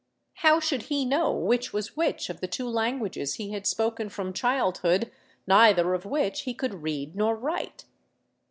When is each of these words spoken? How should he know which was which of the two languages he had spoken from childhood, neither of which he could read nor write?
How 0.37 0.59
should 0.59 0.81
he 0.89 1.05
know 1.05 1.31
which 1.31 1.73
was 1.73 1.95
which 1.95 2.31
of 2.31 2.39
the 2.41 2.47
two 2.47 2.67
languages 2.67 3.35
he 3.35 3.51
had 3.51 3.67
spoken 3.67 4.09
from 4.09 4.33
childhood, 4.33 5.11
neither 5.45 5.93
of 5.93 6.05
which 6.05 6.41
he 6.41 6.55
could 6.55 6.81
read 6.81 7.15
nor 7.15 7.35
write? 7.35 7.85